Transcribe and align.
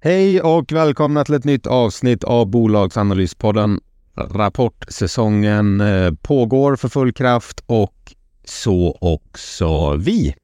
Hej 0.00 0.40
och 0.42 0.72
välkomna 0.72 1.24
till 1.24 1.34
ett 1.34 1.44
nytt 1.44 1.66
avsnitt 1.66 2.24
av 2.24 2.46
Bolagsanalyspodden. 2.46 3.80
Rapportsäsongen 4.16 5.80
eh, 5.80 6.12
pågår 6.22 6.76
för 6.76 6.88
full 6.88 7.12
kraft 7.12 7.62
och 7.66 8.14
så 8.44 8.98
också 9.00 9.96
vi. 9.96 10.34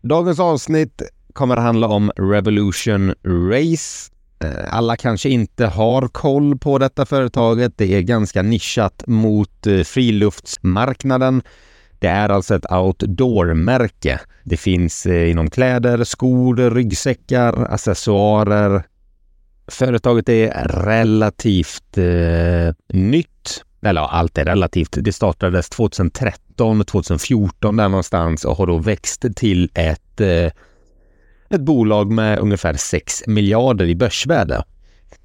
Dagens 0.00 0.40
avsnitt 0.40 1.02
kommer 1.32 1.56
att 1.56 1.62
handla 1.62 1.86
om 1.86 2.10
Revolution 2.16 3.14
Race. 3.24 4.12
Eh, 4.44 4.74
alla 4.74 4.96
kanske 4.96 5.28
inte 5.28 5.66
har 5.66 6.08
koll 6.08 6.58
på 6.58 6.78
detta 6.78 7.06
företaget. 7.06 7.72
Det 7.76 7.94
är 7.94 8.00
ganska 8.00 8.42
nischat 8.42 9.04
mot 9.06 9.66
eh, 9.66 9.82
friluftsmarknaden. 9.82 11.42
Det 11.98 12.08
är 12.08 12.28
alltså 12.28 12.54
ett 12.54 12.72
outdoor-märke. 12.72 14.20
Det 14.44 14.56
finns 14.56 15.06
eh, 15.06 15.30
inom 15.30 15.50
kläder, 15.50 16.04
skor, 16.04 16.70
ryggsäckar, 16.70 17.72
accessoarer. 17.72 18.82
Företaget 19.66 20.28
är 20.28 20.68
relativt 20.68 21.98
eh, 21.98 22.96
nytt. 22.98 23.64
Eller 23.82 24.00
ja, 24.00 24.08
allt 24.08 24.38
är 24.38 24.44
relativt. 24.44 24.96
Det 25.00 25.12
startades 25.12 25.68
2013, 25.68 26.84
2014 26.84 27.76
där 27.76 27.88
någonstans 27.88 28.44
och 28.44 28.56
har 28.56 28.66
då 28.66 28.78
växt 28.78 29.24
till 29.36 29.70
ett, 29.74 30.20
eh, 30.20 30.52
ett 31.50 31.60
bolag 31.60 32.12
med 32.12 32.38
ungefär 32.38 32.74
6 32.74 33.26
miljarder 33.26 33.84
i 33.84 33.94
börsvärde. 33.94 34.64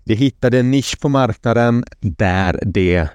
Det 0.04 0.16
hittade 0.16 0.60
en 0.60 0.72
nisch 0.72 1.00
på 1.02 1.10
marknaden 1.10 1.86
där 2.00 2.60
det 2.66 3.10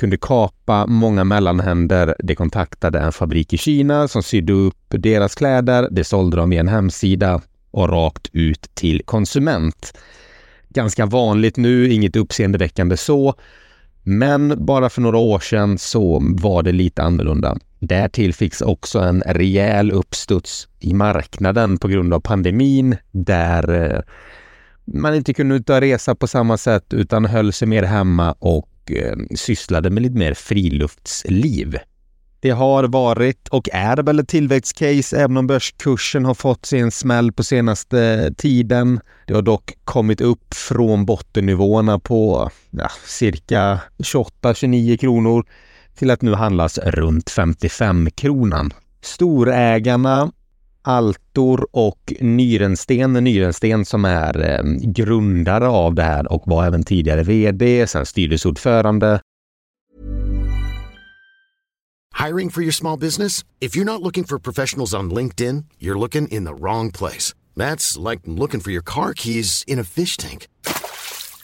kunde 0.00 0.16
kapa 0.16 0.86
många 0.86 1.24
mellanhänder. 1.24 2.14
De 2.18 2.34
kontaktade 2.34 2.98
en 2.98 3.12
fabrik 3.12 3.52
i 3.52 3.58
Kina 3.58 4.08
som 4.08 4.22
sydde 4.22 4.52
upp 4.52 4.84
deras 4.88 5.34
kläder. 5.34 5.88
Det 5.90 6.04
sålde 6.04 6.36
de 6.36 6.50
via 6.50 6.60
en 6.60 6.68
hemsida 6.68 7.40
och 7.70 7.88
rakt 7.88 8.28
ut 8.32 8.70
till 8.74 9.02
konsument. 9.04 9.98
Ganska 10.68 11.06
vanligt 11.06 11.56
nu, 11.56 11.92
inget 11.92 12.16
uppseendeväckande 12.16 12.96
så. 12.96 13.34
Men 14.02 14.64
bara 14.66 14.90
för 14.90 15.00
några 15.00 15.18
år 15.18 15.38
sedan 15.38 15.78
så 15.78 16.22
var 16.22 16.62
det 16.62 16.72
lite 16.72 17.02
annorlunda. 17.02 17.56
Därtill 17.78 18.34
fick 18.34 18.54
också 18.60 18.98
en 18.98 19.22
rejäl 19.26 19.90
uppstuds 19.90 20.68
i 20.78 20.94
marknaden 20.94 21.78
på 21.78 21.88
grund 21.88 22.14
av 22.14 22.20
pandemin 22.20 22.96
där 23.10 23.92
eh, 23.94 24.00
man 24.84 25.14
inte 25.14 25.34
kunde 25.34 25.54
ut 25.54 25.70
och 25.70 25.80
resa 25.80 26.14
på 26.14 26.26
samma 26.26 26.56
sätt 26.56 26.94
utan 26.94 27.24
höll 27.24 27.52
sig 27.52 27.68
mer 27.68 27.82
hemma 27.82 28.32
och 28.38 28.69
eh, 28.92 29.16
sysslade 29.36 29.90
med 29.90 30.02
lite 30.02 30.18
mer 30.18 30.34
friluftsliv. 30.34 31.78
Det 32.40 32.50
har 32.50 32.84
varit 32.84 33.48
och 33.48 33.68
är 33.72 33.96
väl 33.96 34.18
ett 34.18 34.28
tillväxtcase 34.28 35.16
även 35.16 35.36
om 35.36 35.46
börskursen 35.46 36.24
har 36.24 36.34
fått 36.34 36.66
sig 36.66 36.78
en 36.78 36.90
smäll 36.90 37.32
på 37.32 37.44
senaste 37.44 38.00
eh, 38.02 38.32
tiden. 38.32 39.00
Det 39.26 39.34
har 39.34 39.42
dock 39.42 39.72
kommit 39.84 40.20
upp 40.20 40.54
från 40.54 41.04
bottennivåerna 41.04 41.98
på 41.98 42.50
ja, 42.70 42.90
cirka 43.06 43.80
28-29 43.98 44.96
kronor 44.96 45.44
till 45.94 46.10
att 46.10 46.22
nu 46.22 46.34
handlas 46.34 46.78
runt 46.78 47.30
55 47.30 48.10
kronan. 48.10 48.72
Storägarna 49.02 50.32
Altor 50.82 51.66
och 51.72 52.12
Nyrensten. 52.20 53.12
Nyrensten 53.12 53.84
som 53.84 54.04
är 54.04 54.50
eh, 54.50 54.62
grundare 54.82 55.68
av 55.68 55.94
det 55.94 56.02
här 56.02 56.32
och 56.32 56.42
var 56.46 56.66
även 56.66 56.82
tidigare 56.82 57.22
VD, 57.22 57.86
sen 57.86 58.06
styrelseordförande. 58.06 59.20
Hiring 62.26 62.50
for 62.50 62.62
your 62.62 62.72
small 62.72 62.98
business? 62.98 63.44
If 63.60 63.76
you're 63.76 63.84
not 63.84 64.02
looking 64.02 64.24
for 64.24 64.38
professionals 64.38 64.94
on 64.94 65.14
LinkedIn, 65.14 65.64
you're 65.78 65.98
looking 65.98 66.28
in 66.28 66.44
the 66.44 66.54
wrong 66.54 66.90
place. 66.92 67.34
That's 67.56 68.10
like 68.10 68.20
looking 68.26 68.60
for 68.60 68.70
your 68.70 68.82
car 68.82 69.14
keys 69.14 69.64
in 69.66 69.78
a 69.78 69.84
fish 69.84 70.16
tank. 70.16 70.46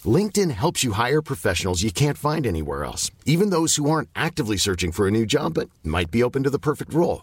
LinkedIn 0.05 0.51
helps 0.51 0.85
you 0.85 0.93
hire 0.93 1.23
professionals 1.23 1.83
you 1.83 1.91
can't 1.91 2.19
find 2.19 2.47
anywhere 2.47 2.85
else, 2.85 3.11
even 3.25 3.51
those 3.51 3.77
who 3.77 3.91
aren't 3.91 4.11
actively 4.15 4.59
searching 4.59 4.93
for 4.93 5.09
a 5.09 5.11
new 5.11 5.25
job 5.25 5.55
but 5.55 5.69
might 5.83 6.11
be 6.11 6.23
open 6.23 6.43
to 6.43 6.51
the 6.51 6.59
perfect 6.59 6.93
role. 6.93 7.23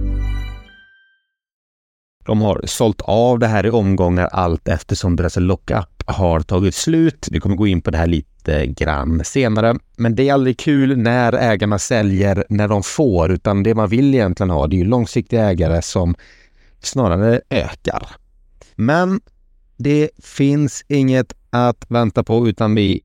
De 2.25 2.41
har 2.41 2.61
sålt 2.65 3.01
av 3.01 3.39
det 3.39 3.47
här 3.47 3.65
i 3.65 3.69
omgångar 3.69 4.25
allt 4.25 4.67
eftersom 4.67 5.15
deras 5.15 5.35
lockup 5.35 6.03
har 6.05 6.39
tagit 6.39 6.75
slut. 6.75 7.27
Vi 7.31 7.39
kommer 7.39 7.55
gå 7.55 7.67
in 7.67 7.81
på 7.81 7.91
det 7.91 7.97
här 7.97 8.07
lite 8.07 8.65
grann 8.65 9.21
senare. 9.23 9.75
Men 9.97 10.15
det 10.15 10.29
är 10.29 10.33
aldrig 10.33 10.57
kul 10.57 10.97
när 10.97 11.33
ägarna 11.33 11.79
säljer 11.79 12.45
när 12.49 12.67
de 12.67 12.83
får, 12.83 13.31
utan 13.31 13.63
det 13.63 13.75
man 13.75 13.89
vill 13.89 14.13
egentligen 14.13 14.49
ha, 14.49 14.67
det 14.67 14.75
är 14.75 14.77
ju 14.77 14.85
långsiktiga 14.85 15.49
ägare 15.49 15.81
som 15.81 16.15
snarare 16.81 17.41
ökar. 17.49 18.07
Men 18.75 19.21
det 19.77 20.09
finns 20.23 20.85
inget 20.87 21.33
att 21.49 21.85
vänta 21.89 22.23
på 22.23 22.47
utan 22.47 22.75
vi 22.75 23.01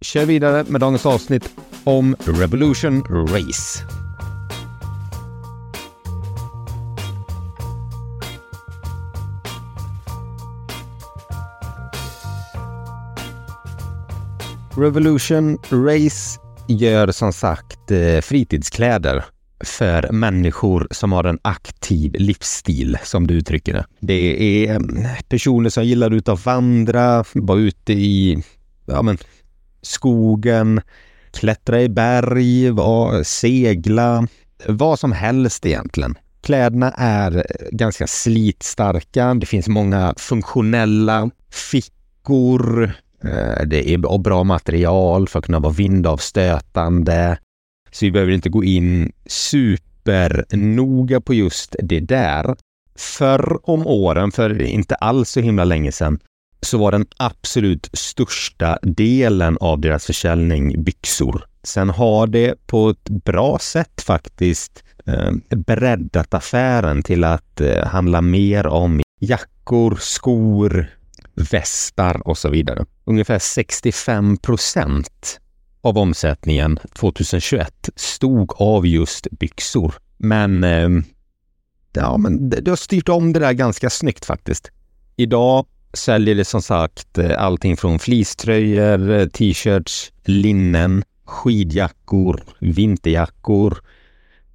kör 0.00 0.24
vidare 0.24 0.64
med 0.68 0.80
dagens 0.80 1.06
avsnitt 1.06 1.50
om 1.84 2.16
Revolution 2.26 3.02
Race. 3.28 4.03
Revolution 14.76 15.58
Race 15.70 16.40
gör 16.68 17.12
som 17.12 17.32
sagt 17.32 17.90
eh, 17.90 18.20
fritidskläder 18.20 19.24
för 19.64 20.12
människor 20.12 20.88
som 20.90 21.12
har 21.12 21.24
en 21.24 21.38
aktiv 21.42 22.12
livsstil, 22.18 22.98
som 23.02 23.26
du 23.26 23.34
uttrycker 23.34 23.72
det. 23.72 23.86
Det 24.00 24.66
är 24.66 24.74
mm, 24.74 25.06
personer 25.28 25.70
som 25.70 25.84
gillar 25.84 26.10
ut 26.10 26.28
att 26.28 26.46
vandra, 26.46 27.24
vara 27.34 27.58
ute 27.58 27.92
i 27.92 28.44
ja, 28.86 29.02
men, 29.02 29.18
skogen, 29.82 30.80
klättra 31.32 31.82
i 31.82 31.88
berg, 31.88 32.70
var, 32.70 33.22
segla, 33.22 34.26
vad 34.66 34.98
som 34.98 35.12
helst 35.12 35.66
egentligen. 35.66 36.18
Kläderna 36.40 36.90
är 36.96 37.36
eh, 37.36 37.68
ganska 37.70 38.06
slitstarka. 38.06 39.34
Det 39.34 39.46
finns 39.46 39.68
många 39.68 40.14
funktionella 40.16 41.30
fickor, 41.50 42.92
Eh, 43.26 43.66
det 43.66 43.90
är 43.90 44.18
bra 44.18 44.44
material 44.44 45.28
för 45.28 45.38
att 45.38 45.44
kunna 45.44 45.58
vara 45.58 45.72
vindavstötande. 45.72 47.38
Så 47.90 48.06
vi 48.06 48.10
behöver 48.10 48.32
inte 48.32 48.48
gå 48.48 48.64
in 48.64 49.12
supernoga 49.26 51.20
på 51.20 51.34
just 51.34 51.76
det 51.82 52.00
där. 52.00 52.56
Förr 52.96 53.70
om 53.70 53.86
åren, 53.86 54.32
för 54.32 54.62
inte 54.62 54.94
alls 54.94 55.30
så 55.30 55.40
himla 55.40 55.64
länge 55.64 55.92
sedan, 55.92 56.18
så 56.60 56.78
var 56.78 56.92
den 56.92 57.06
absolut 57.16 57.90
största 57.92 58.78
delen 58.82 59.58
av 59.60 59.80
deras 59.80 60.06
försäljning 60.06 60.84
byxor. 60.84 61.44
Sen 61.62 61.90
har 61.90 62.26
det 62.26 62.66
på 62.66 62.90
ett 62.90 63.08
bra 63.08 63.58
sätt 63.58 64.00
faktiskt 64.00 64.84
eh, 65.06 65.32
breddat 65.56 66.34
affären 66.34 67.02
till 67.02 67.24
att 67.24 67.60
eh, 67.60 67.86
handla 67.86 68.20
mer 68.20 68.66
om 68.66 69.00
jackor, 69.20 69.96
skor, 70.00 70.86
västar 71.34 72.28
och 72.28 72.38
så 72.38 72.48
vidare. 72.48 72.84
Ungefär 73.04 73.38
65 73.38 74.36
procent 74.36 75.40
av 75.80 75.98
omsättningen 75.98 76.78
2021 76.92 77.90
stod 77.96 78.52
av 78.60 78.86
just 78.86 79.26
byxor. 79.30 79.94
Men, 80.16 80.64
eh, 80.64 80.88
ja, 81.92 82.16
men 82.16 82.50
du 82.50 82.70
har 82.70 82.76
styrt 82.76 83.08
om 83.08 83.32
det 83.32 83.40
där 83.40 83.52
ganska 83.52 83.90
snyggt 83.90 84.24
faktiskt. 84.24 84.70
Idag 85.16 85.66
säljer 85.92 86.34
det 86.34 86.44
som 86.44 86.62
sagt 86.62 87.18
eh, 87.18 87.42
allting 87.42 87.76
från 87.76 87.98
fleecetröjor, 87.98 89.10
eh, 89.10 89.26
t-shirts, 89.26 90.12
linnen, 90.24 91.04
skidjackor, 91.24 92.42
vinterjackor, 92.58 93.78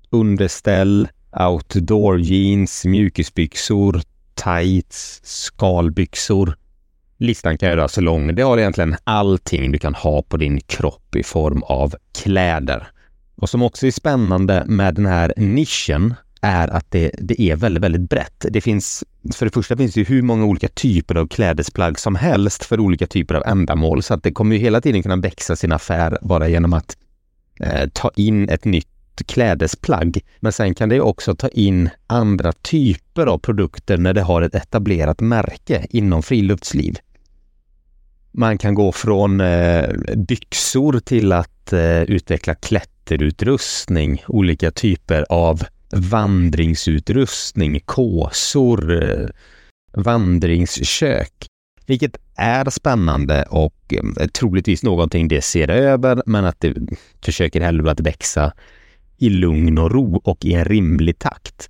underställ, 0.09 1.07
outdoor 1.31 2.19
jeans, 2.19 2.85
mjukisbyxor, 2.85 4.01
tights, 4.35 5.21
skalbyxor. 5.23 6.55
Listan 7.21 7.57
kan 7.57 7.69
göras 7.69 7.93
så 7.93 8.01
lång. 8.01 8.35
Det 8.35 8.41
har 8.41 8.57
egentligen 8.57 8.95
allting 9.03 9.71
du 9.71 9.77
kan 9.77 9.95
ha 9.95 10.21
på 10.21 10.37
din 10.37 10.61
kropp 10.61 11.15
i 11.15 11.23
form 11.23 11.63
av 11.63 11.95
kläder. 12.13 12.87
Och 13.35 13.49
som 13.49 13.61
också 13.61 13.87
är 13.87 13.91
spännande 13.91 14.63
med 14.67 14.95
den 14.95 15.05
här 15.05 15.33
nischen 15.37 16.13
är 16.41 16.67
att 16.67 16.91
det, 16.91 17.11
det 17.19 17.41
är 17.41 17.55
väldigt, 17.55 17.83
väldigt 17.83 18.09
brett. 18.09 18.45
Det 18.49 18.61
finns, 18.61 19.03
för 19.35 19.45
det 19.45 19.51
första 19.51 19.77
finns 19.77 19.93
det 19.93 20.03
hur 20.03 20.21
många 20.21 20.45
olika 20.45 20.67
typer 20.67 21.15
av 21.15 21.27
klädesplagg 21.27 21.99
som 21.99 22.15
helst 22.15 22.65
för 22.65 22.79
olika 22.79 23.07
typer 23.07 23.35
av 23.35 23.43
ändamål, 23.45 24.03
så 24.03 24.13
att 24.13 24.23
det 24.23 24.31
kommer 24.31 24.55
ju 24.55 24.61
hela 24.61 24.81
tiden 24.81 25.03
kunna 25.03 25.15
växa 25.15 25.55
sin 25.55 25.71
affär 25.71 26.17
bara 26.21 26.47
genom 26.47 26.73
att 26.73 26.97
eh, 27.59 27.89
ta 27.93 28.11
in 28.15 28.49
ett 28.49 28.65
nytt 28.65 28.87
klädesplagg. 29.27 30.19
Men 30.39 30.51
sen 30.51 30.75
kan 30.75 30.89
det 30.89 31.01
också 31.01 31.35
ta 31.35 31.47
in 31.47 31.89
andra 32.07 32.51
typer 32.51 33.25
av 33.25 33.37
produkter 33.37 33.97
när 33.97 34.13
det 34.13 34.21
har 34.21 34.41
ett 34.41 34.55
etablerat 34.55 35.21
märke 35.21 35.87
inom 35.89 36.23
friluftsliv. 36.23 36.97
Man 38.31 38.57
kan 38.57 38.75
gå 38.75 38.91
från 38.91 39.41
eh, 39.41 39.89
byxor 40.15 40.99
till 40.99 41.31
att 41.31 41.73
eh, 41.73 42.01
utveckla 42.01 42.55
klätterutrustning, 42.55 44.23
olika 44.27 44.71
typer 44.71 45.25
av 45.29 45.61
vandringsutrustning, 45.91 47.79
kåsor, 47.85 49.03
eh, 49.03 49.27
vandringskök. 49.93 51.47
Vilket 51.85 52.17
är 52.35 52.69
spännande 52.69 53.43
och 53.43 53.93
eh, 53.93 54.27
troligtvis 54.27 54.83
någonting 54.83 55.27
det 55.27 55.41
ser 55.41 55.69
över, 55.69 56.23
men 56.25 56.45
att 56.45 56.59
det 56.59 56.75
försöker 57.25 57.61
hellre 57.61 57.91
att 57.91 57.99
växa 57.99 58.53
i 59.17 59.29
lugn 59.29 59.77
och 59.77 59.91
ro 59.91 60.21
och 60.23 60.45
i 60.45 60.53
en 60.53 60.65
rimlig 60.65 61.19
takt. 61.19 61.69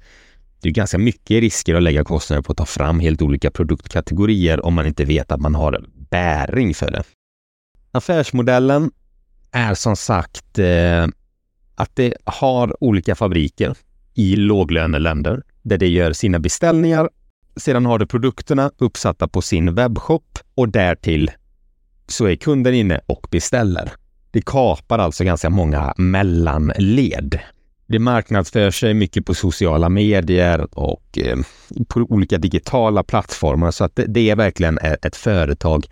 Det 0.61 0.69
är 0.69 0.73
ganska 0.73 0.97
mycket 0.97 1.41
risker 1.41 1.75
att 1.75 1.83
lägga 1.83 2.03
kostnader 2.03 2.43
på 2.43 2.51
att 2.51 2.57
ta 2.57 2.65
fram 2.65 2.99
helt 2.99 3.21
olika 3.21 3.51
produktkategorier 3.51 4.65
om 4.65 4.73
man 4.73 4.85
inte 4.85 5.05
vet 5.05 5.31
att 5.31 5.41
man 5.41 5.55
har 5.55 5.85
bäring 6.09 6.73
för 6.73 6.91
det. 6.91 7.03
Affärsmodellen 7.91 8.91
är 9.51 9.73
som 9.73 9.95
sagt 9.95 10.59
eh, 10.59 11.07
att 11.75 11.95
det 11.95 12.13
har 12.23 12.83
olika 12.83 13.15
fabriker 13.15 13.75
i 14.13 14.35
låglöneländer 14.35 15.43
där 15.61 15.77
det 15.77 15.87
gör 15.87 16.13
sina 16.13 16.39
beställningar. 16.39 17.09
Sedan 17.55 17.85
har 17.85 17.99
det 17.99 18.07
produkterna 18.07 18.71
uppsatta 18.77 19.27
på 19.27 19.41
sin 19.41 19.75
webbshop 19.75 20.39
och 20.55 20.69
därtill 20.69 21.31
så 22.07 22.25
är 22.25 22.35
kunden 22.35 22.73
inne 22.73 23.01
och 23.05 23.27
beställer. 23.31 23.91
Det 24.31 24.45
kapar 24.45 24.99
alltså 24.99 25.23
ganska 25.23 25.49
många 25.49 25.93
mellanled. 25.97 27.39
Det 27.91 27.99
marknadsför 27.99 28.71
sig 28.71 28.93
mycket 28.93 29.25
på 29.25 29.33
sociala 29.33 29.89
medier 29.89 30.67
och 30.71 31.17
eh, 31.17 31.37
på 31.87 31.99
olika 32.09 32.37
digitala 32.37 33.03
plattformar 33.03 33.71
så 33.71 33.83
att 33.83 33.95
det, 33.95 34.05
det 34.05 34.29
är 34.29 34.35
verkligen 34.35 34.77
ett, 34.77 35.15
företag 35.15 35.85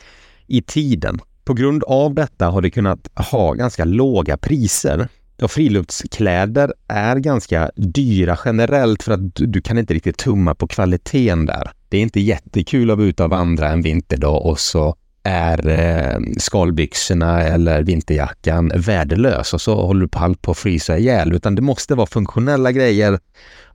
i 0.47 0.61
tiden. 0.61 1.19
På 1.43 1.53
grund 1.53 1.83
av 1.83 2.13
detta 2.13 2.49
har 2.49 2.61
det 2.61 2.69
kunnat 2.69 3.09
ha 3.31 3.53
ganska 3.53 3.85
låga 3.85 4.37
priser 4.37 5.07
Och 5.41 5.51
friluftskläder 5.51 6.73
är 6.87 7.15
ganska 7.15 7.71
dyra 7.75 8.39
generellt 8.45 9.03
för 9.03 9.11
att 9.11 9.35
du, 9.35 9.45
du, 9.45 9.61
kan 9.61 9.77
inte 9.77 9.93
riktigt 9.93 10.17
tumma 10.17 10.55
på 10.55 10.67
kvaliteten 10.67 11.45
där. 11.45 11.71
Det 11.89 11.97
är 11.97 12.01
inte 12.01 12.19
jättekul 12.19 12.91
att 12.91 12.97
vara 12.97 13.07
ute 13.07 13.23
och 13.23 13.29
vandra 13.29 13.69
en 13.69 13.81
vinterdag 13.81 14.45
och 14.45 14.59
så 14.59 14.95
är 15.27 15.69
eh, 15.69 16.19
skalbyxorna 16.37 17.41
eller 17.41 17.83
vinterjackan 17.83 18.71
värdelös 18.75 19.53
och 19.53 19.61
så 19.61 19.85
håller 19.85 20.01
du 20.01 20.07
på 20.07 20.19
halvt 20.19 20.41
på 20.41 20.51
att 20.51 20.57
frysa 20.57 20.97
ihjäl, 20.97 21.33
utan 21.33 21.55
det 21.55 21.61
måste 21.61 21.95
vara 21.95 22.07
funktionella 22.07 22.71
grejer. 22.71 23.19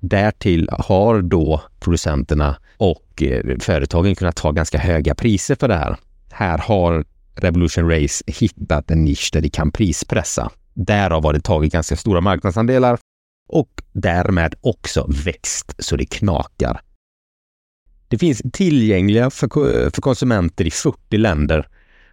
Därtill 0.01 0.69
har 0.73 1.23
då 1.23 1.63
producenterna 1.81 2.57
och 2.77 3.23
eh, 3.23 3.59
företagen 3.61 4.15
kunnat 4.15 4.37
ta 4.37 4.51
ganska 4.51 4.79
höga 4.79 5.15
priser 5.15 5.55
för 5.55 5.69
det 5.69 5.75
här. 5.75 5.97
Här 6.31 6.59
har 6.59 7.05
Revolution 7.35 7.91
Race 7.91 8.25
hittat 8.27 8.91
en 8.91 9.05
nisch 9.05 9.31
där 9.33 9.41
de 9.41 9.49
kan 9.49 9.73
prispressa. 9.73 10.51
Därav 10.75 11.25
har 11.25 11.33
det 11.33 11.41
tagit 11.41 11.73
ganska 11.73 11.97
stora 11.97 12.21
marknadsandelar 12.21 12.99
och 13.49 13.69
därmed 13.93 14.55
också 14.61 15.07
växt 15.25 15.75
så 15.79 15.97
det 15.97 16.07
knakar. 16.07 16.81
Det 18.13 18.19
finns 18.19 18.43
tillgängliga 18.53 19.31
för, 19.31 19.49
för 19.91 20.01
konsumenter 20.03 20.67
i 20.67 20.71
40 20.71 21.17
länder 21.17 21.69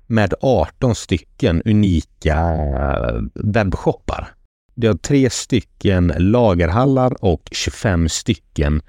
med 0.07 0.33
18 0.41 0.95
stycken 0.95 1.61
unika 1.65 2.37
eh, 2.37 3.21
webbshoppar. 3.33 4.33
Det 4.75 4.87
har 4.87 4.93
tre 4.93 5.29
stycken 5.29 6.13
lagerhallar 6.17 7.23
och 7.25 7.49
25 7.51 8.09
stycken 8.09 8.81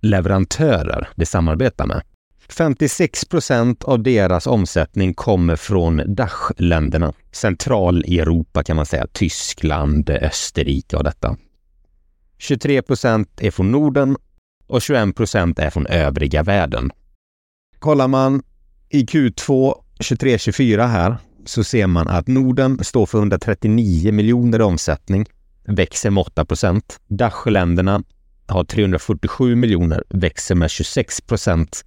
leverantörer 0.00 1.08
det 1.16 1.26
samarbetar 1.26 1.86
med. 1.86 2.02
56 2.48 3.24
procent 3.24 3.84
av 3.84 4.02
deras 4.02 4.46
omsättning 4.46 5.14
kommer 5.14 5.56
från 5.56 6.14
Dach-länderna. 6.14 7.12
Centraleuropa 7.32 8.62
kan 8.64 8.76
man 8.76 8.86
säga, 8.86 9.06
Tyskland, 9.12 10.10
Österrike 10.10 10.96
och 10.96 11.04
detta. 11.04 11.36
23 12.38 12.82
procent 12.82 13.40
är 13.40 13.50
från 13.50 13.70
Norden 13.72 14.16
och 14.68 14.82
21 14.82 15.16
procent 15.16 15.58
är 15.58 15.70
från 15.70 15.86
övriga 15.86 16.42
världen. 16.42 16.90
Kollar 17.78 18.08
man 18.08 18.42
i 18.88 19.04
Q2 19.04 19.74
23-24 19.98 20.86
här 20.86 21.16
så 21.44 21.64
ser 21.64 21.86
man 21.86 22.08
att 22.08 22.26
Norden 22.26 22.84
står 22.84 23.06
för 23.06 23.18
139 23.18 24.12
miljoner 24.12 24.58
i 24.58 24.62
omsättning, 24.62 25.26
växer 25.64 26.10
med 26.10 26.20
8 26.20 26.44
procent. 26.44 27.00
Dachländerna 27.08 28.02
har 28.46 28.64
347 28.64 29.56
miljoner, 29.56 30.04
växer 30.08 30.54
med 30.54 30.70
26 30.70 31.20
procent 31.20 31.84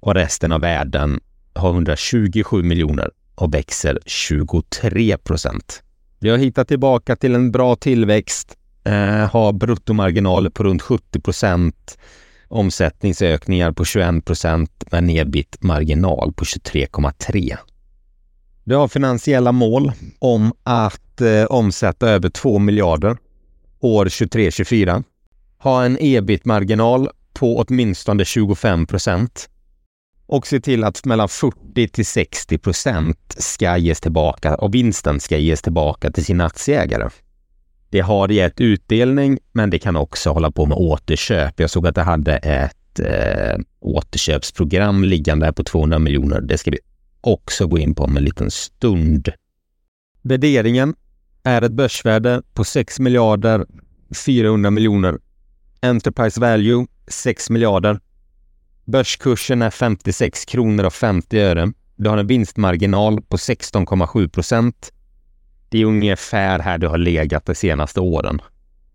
och 0.00 0.14
resten 0.14 0.52
av 0.52 0.60
världen 0.60 1.20
har 1.54 1.70
127 1.70 2.62
miljoner 2.62 3.10
och 3.34 3.54
växer 3.54 3.98
23 4.06 5.18
procent. 5.18 5.82
Vi 6.18 6.30
har 6.30 6.38
hittat 6.38 6.68
tillbaka 6.68 7.16
till 7.16 7.34
en 7.34 7.52
bra 7.52 7.76
tillväxt, 7.76 8.56
eh, 8.84 9.30
har 9.30 9.52
bruttomarginaler 9.52 10.50
på 10.50 10.62
runt 10.64 10.82
70 10.82 11.20
procent, 11.20 11.98
omsättningsökningar 12.54 13.72
på 13.72 13.84
21 13.84 14.24
procent 14.24 14.84
med 14.90 14.98
en 14.98 15.10
ebit-marginal 15.10 16.32
på 16.32 16.44
23,3. 16.44 17.56
Vi 18.64 18.74
har 18.74 18.88
finansiella 18.88 19.52
mål 19.52 19.92
om 20.18 20.52
att 20.62 21.20
eh, 21.20 21.44
omsätta 21.44 22.08
över 22.08 22.28
2 22.28 22.58
miljarder 22.58 23.16
år 23.80 24.06
23-24. 24.06 25.04
Ha 25.58 25.84
en 25.84 25.98
ebit-marginal 26.00 27.08
på 27.32 27.56
åtminstone 27.56 28.24
25 28.24 28.86
procent 28.86 29.48
och 30.26 30.46
se 30.46 30.60
till 30.60 30.84
att 30.84 31.04
mellan 31.04 31.28
40 31.28 31.88
till 31.88 32.06
60 32.06 32.58
procent 32.58 33.34
ska 33.38 33.76
ges 33.76 34.00
tillbaka 34.00 34.54
och 34.54 34.74
vinsten 34.74 35.20
ska 35.20 35.38
ges 35.38 35.62
tillbaka 35.62 36.10
till 36.10 36.24
sina 36.24 36.46
aktieägare. 36.46 37.08
Det 37.94 38.00
har 38.00 38.28
gett 38.28 38.60
utdelning, 38.60 39.38
men 39.52 39.70
det 39.70 39.78
kan 39.78 39.96
också 39.96 40.30
hålla 40.30 40.50
på 40.50 40.66
med 40.66 40.78
återköp. 40.78 41.60
Jag 41.60 41.70
såg 41.70 41.86
att 41.86 41.94
det 41.94 42.02
hade 42.02 42.36
ett 42.36 43.00
eh, 43.00 43.58
återköpsprogram 43.80 45.04
liggande 45.04 45.52
på 45.52 45.64
200 45.64 45.98
miljoner. 45.98 46.40
Det 46.40 46.58
ska 46.58 46.70
vi 46.70 46.78
också 47.20 47.66
gå 47.66 47.78
in 47.78 47.94
på 47.94 48.04
om 48.04 48.16
en 48.16 48.24
liten 48.24 48.50
stund. 48.50 49.28
Värderingen 50.22 50.94
är 51.42 51.62
ett 51.62 51.72
börsvärde 51.72 52.42
på 52.54 52.64
6 52.64 53.00
miljarder 53.00 53.66
400 54.26 54.70
miljoner. 54.70 55.18
Enterprise 55.80 56.40
value 56.40 56.86
6 57.08 57.50
miljarder 57.50 58.00
Börskursen 58.84 59.62
är 59.62 59.70
56 59.70 60.44
kronor 60.44 60.84
och 60.84 60.94
50 60.94 61.38
öre. 61.38 61.72
Du 61.96 62.10
har 62.10 62.18
en 62.18 62.26
vinstmarginal 62.26 63.22
på 63.22 63.36
16,7 63.36 64.28
procent. 64.28 64.92
Det 65.74 65.82
är 65.82 65.84
ungefär 65.84 66.58
här 66.58 66.78
du 66.78 66.88
har 66.88 66.98
legat 66.98 67.46
de 67.46 67.54
senaste 67.54 68.00
åren. 68.00 68.42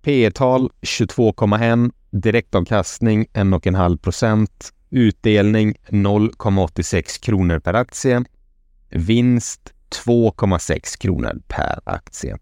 P 0.01 0.31
tal 0.31 0.71
22,1, 0.81 1.91
direktavkastning 2.11 3.25
1,5 3.33 3.97
procent, 3.97 4.73
utdelning 4.89 5.75
0,86 5.87 7.23
kronor 7.23 7.59
per 7.59 7.73
aktie, 7.73 8.23
vinst 8.89 9.73
2,6 10.05 10.97
kronor 11.01 11.41
per 11.47 11.79
aktie. 11.85 12.37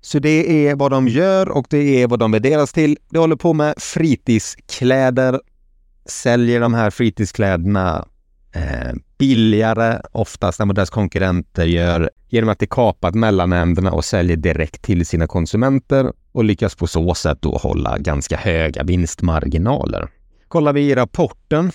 Så 0.00 0.18
det 0.18 0.68
är 0.68 0.74
vad 0.76 0.90
de 0.90 1.08
gör 1.08 1.48
och 1.48 1.66
det 1.70 2.02
är 2.02 2.06
vad 2.06 2.18
de 2.18 2.32
värderas 2.32 2.72
till. 2.72 2.98
De 3.10 3.18
håller 3.18 3.36
på 3.36 3.52
med 3.52 3.74
fritidskläder 3.78 5.40
säljer 6.06 6.60
de 6.60 6.74
här 6.74 6.90
fritidskläderna 6.90 8.08
eh, 8.52 8.92
billigare 9.18 10.00
oftast 10.12 10.60
än 10.60 10.68
vad 10.68 10.76
deras 10.76 10.90
konkurrenter 10.90 11.66
gör 11.66 12.10
genom 12.28 12.50
att 12.50 12.58
de 12.58 12.66
kapat 12.66 13.14
mellanhänderna 13.14 13.92
och 13.92 14.04
säljer 14.04 14.36
direkt 14.36 14.82
till 14.82 15.06
sina 15.06 15.26
konsumenter 15.26 16.12
och 16.32 16.44
lyckas 16.44 16.74
på 16.74 16.86
så 16.86 17.14
sätt 17.14 17.38
då 17.40 17.56
hålla 17.56 17.98
ganska 17.98 18.36
höga 18.36 18.82
vinstmarginaler. 18.82 20.08
Kollar 20.48 20.72
vi 20.72 20.80
i 20.80 20.94
rapporten, 20.94 21.72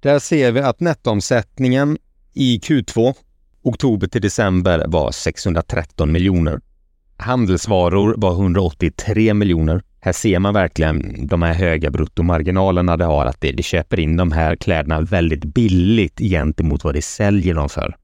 där 0.00 0.18
ser 0.18 0.52
vi 0.52 0.60
att 0.60 0.80
nettoomsättningen 0.80 1.98
i 2.34 2.58
Q2 2.58 3.14
oktober 3.62 4.06
till 4.06 4.22
december 4.22 4.84
var 4.86 5.12
613 5.12 6.12
miljoner. 6.12 6.60
Handelsvaror 7.18 8.14
var 8.18 8.32
183 8.32 9.34
miljoner. 9.34 9.82
Här 10.00 10.12
ser 10.12 10.38
man 10.38 10.54
verkligen 10.54 11.26
de 11.26 11.42
här 11.42 11.54
höga 11.54 11.90
bruttomarginalerna 11.90 12.96
det 12.96 13.04
har, 13.04 13.26
att 13.26 13.40
det, 13.40 13.52
det 13.52 13.62
köper 13.62 14.00
in 14.00 14.16
de 14.16 14.32
här 14.32 14.56
kläderna 14.56 15.00
väldigt 15.00 15.44
billigt 15.44 16.18
gentemot 16.18 16.84
vad 16.84 16.94
det 16.94 17.02
säljer 17.02 17.54
dem 17.54 17.68
för. 17.68 17.96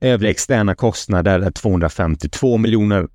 Övriga 0.00 0.30
externa 0.30 0.74
kostnader 0.74 1.40
är 1.40 1.50
252 1.50 2.58
miljoner, 2.58 3.08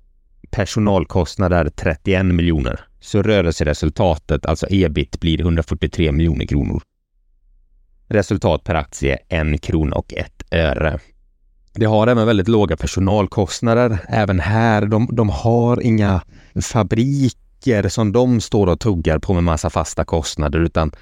personalkostnader 0.50 1.68
31 1.68 2.26
miljoner. 2.26 2.80
Så 3.00 3.22
rörelseresultatet, 3.22 4.46
alltså 4.46 4.66
ebit, 4.70 5.20
blir 5.20 5.40
143 5.40 6.12
miljoner 6.12 6.46
kronor. 6.46 6.82
Resultat 8.08 8.64
per 8.64 8.74
aktie 8.74 9.18
1 9.28 9.62
krona 9.62 9.96
och 9.96 10.14
1 10.14 10.42
öre. 10.50 10.98
Det 11.78 11.86
har 11.86 12.06
även 12.06 12.26
väldigt 12.26 12.48
låga 12.48 12.76
personalkostnader. 12.76 13.98
Även 14.08 14.40
här, 14.40 14.86
de, 14.86 15.08
de 15.12 15.28
har 15.28 15.80
inga 15.82 16.22
fabriker 16.62 17.88
som 17.88 18.12
de 18.12 18.40
står 18.40 18.66
och 18.66 18.80
tuggar 18.80 19.18
på 19.18 19.34
med 19.34 19.44
massa 19.44 19.70
fasta 19.70 20.04
kostnader, 20.04 20.60
utan 20.60 20.92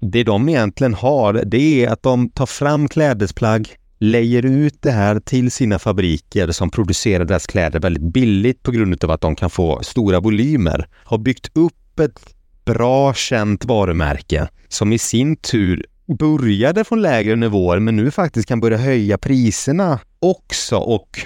det 0.00 0.24
de 0.24 0.48
egentligen 0.48 0.94
har, 0.94 1.32
det 1.32 1.84
är 1.84 1.90
att 1.90 2.02
de 2.02 2.28
tar 2.28 2.46
fram 2.46 2.88
klädesplagg, 2.88 3.68
lejer 3.98 4.46
ut 4.46 4.82
det 4.82 4.90
här 4.90 5.20
till 5.20 5.50
sina 5.50 5.78
fabriker 5.78 6.50
som 6.50 6.70
producerar 6.70 7.24
deras 7.24 7.46
kläder 7.46 7.80
väldigt 7.80 8.12
billigt 8.12 8.62
på 8.62 8.70
grund 8.70 9.04
av 9.04 9.10
att 9.10 9.20
de 9.20 9.36
kan 9.36 9.50
få 9.50 9.82
stora 9.82 10.20
volymer. 10.20 10.88
Har 11.04 11.18
byggt 11.18 11.56
upp 11.56 12.00
ett 12.00 12.20
bra 12.64 13.14
känt 13.14 13.64
varumärke 13.64 14.48
som 14.68 14.92
i 14.92 14.98
sin 14.98 15.36
tur 15.36 15.86
började 16.06 16.84
från 16.84 17.02
lägre 17.02 17.36
nivåer 17.36 17.78
men 17.78 17.96
nu 17.96 18.10
faktiskt 18.10 18.48
kan 18.48 18.60
börja 18.60 18.76
höja 18.76 19.18
priserna 19.18 20.00
också 20.18 20.76
och 20.76 21.20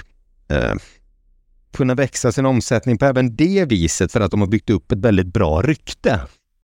eh, 0.49 0.73
kunna 1.73 1.95
växa 1.95 2.31
sin 2.31 2.45
omsättning 2.45 2.97
på 2.97 3.05
även 3.05 3.35
det 3.35 3.65
viset 3.65 4.11
för 4.11 4.21
att 4.21 4.31
de 4.31 4.39
har 4.39 4.47
byggt 4.47 4.69
upp 4.69 4.91
ett 4.91 4.99
väldigt 4.99 5.33
bra 5.33 5.61
rykte. 5.61 6.19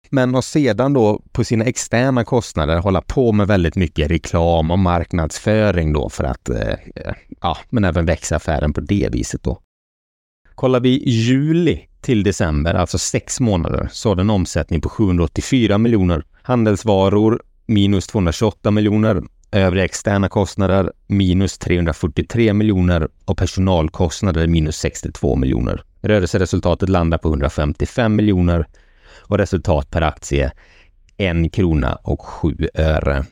Men 0.09 0.35
och 0.35 0.43
sedan 0.43 0.93
då 0.93 1.21
på 1.31 1.43
sina 1.43 1.65
externa 1.65 2.23
kostnader 2.23 2.77
hålla 2.77 3.01
på 3.01 3.31
med 3.31 3.47
väldigt 3.47 3.75
mycket 3.75 4.11
reklam 4.11 4.71
och 4.71 4.79
marknadsföring 4.79 5.93
då 5.93 6.09
för 6.09 6.23
att, 6.23 6.49
eh, 6.49 6.75
ja, 7.41 7.57
men 7.69 7.83
även 7.83 8.05
växa 8.05 8.35
affären 8.35 8.73
på 8.73 8.81
det 8.81 9.09
viset 9.11 9.43
då. 9.43 9.59
Kollar 10.55 10.79
vi 10.79 11.09
juli 11.09 11.87
till 12.01 12.23
december, 12.23 12.73
alltså 12.73 12.97
sex 12.97 13.39
månader, 13.39 13.89
så 13.91 14.09
har 14.09 14.15
den 14.15 14.29
omsättning 14.29 14.81
på 14.81 14.89
784 14.89 15.77
miljoner. 15.77 16.23
Handelsvaror 16.41 17.41
minus 17.65 18.07
228 18.07 18.71
miljoner, 18.71 19.21
övriga 19.51 19.85
externa 19.85 20.29
kostnader 20.29 20.91
minus 21.07 21.57
343 21.57 22.53
miljoner 22.53 23.07
och 23.25 23.37
personalkostnader 23.37 24.47
minus 24.47 24.77
62 24.77 25.35
miljoner. 25.35 25.83
Rörelseresultatet 26.01 26.89
landar 26.89 27.17
på 27.17 27.27
155 27.27 28.15
miljoner 28.15 28.67
och 29.21 29.37
resultat 29.37 29.91
per 29.91 30.01
aktie 30.01 30.51
1 31.17 31.53
krona 31.53 31.95
och 31.95 32.21
7 32.21 32.57
öre. 32.73 33.25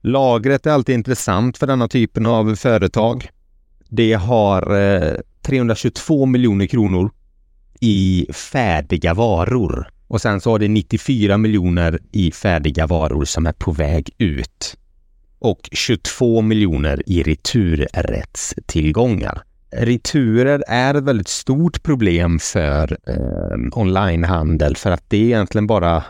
Lagret 0.00 0.66
är 0.66 0.70
alltid 0.70 0.94
intressant 0.94 1.58
för 1.58 1.66
denna 1.66 1.88
typen 1.88 2.26
av 2.26 2.54
företag. 2.54 3.28
Det 3.88 4.12
har 4.12 4.76
eh, 4.76 5.14
322 5.42 6.26
miljoner 6.26 6.66
kronor 6.66 7.10
i 7.80 8.26
färdiga 8.32 9.14
varor 9.14 9.88
och 10.08 10.20
sen 10.20 10.40
så 10.40 10.50
har 10.50 10.58
det 10.58 10.68
94 10.68 11.38
miljoner 11.38 11.98
i 12.12 12.32
färdiga 12.32 12.86
varor 12.86 13.24
som 13.24 13.46
är 13.46 13.52
på 13.52 13.72
väg 13.72 14.10
ut 14.18 14.76
och 15.38 15.68
22 15.72 16.40
miljoner 16.40 17.02
i 17.06 17.22
returrättstillgångar. 17.22 19.42
Returer 19.70 20.64
är 20.68 20.94
ett 20.94 21.04
väldigt 21.04 21.28
stort 21.28 21.82
problem 21.82 22.38
för 22.38 22.98
eh, 23.06 23.56
onlinehandel 23.72 24.76
för 24.76 24.90
att 24.90 25.04
det 25.08 25.16
är 25.16 25.24
egentligen 25.24 25.66
bara 25.66 26.04